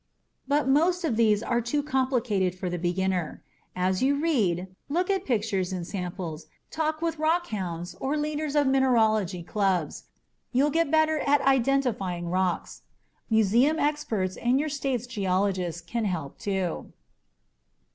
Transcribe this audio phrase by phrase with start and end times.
[0.47, 3.43] But most of these are too complicated for the beginner.
[3.75, 8.55] As you read, look at pictures and samples, and talk with other rockhounds or leaders
[8.55, 10.05] of mineralogy clubs,
[10.51, 12.81] you'll get better at identifying rocks.
[13.29, 16.91] Museum experts and your state's geologist can help, too.